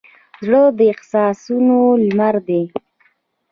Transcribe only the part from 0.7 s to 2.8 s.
د احساسونو لمر دی.